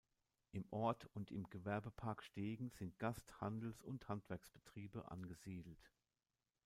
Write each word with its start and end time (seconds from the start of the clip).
Im 0.51 0.65
Ort 0.71 1.05
und 1.13 1.29
im 1.29 1.43
Gewerbepark 1.51 2.23
Stegen 2.23 2.71
sind 2.71 2.97
Gast-, 2.97 3.39
Handels- 3.39 3.83
und 3.83 4.07
Handwerksbetriebe 4.09 5.11
angesiedelt. 5.11 5.91